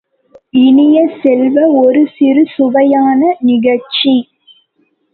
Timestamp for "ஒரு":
1.81-2.03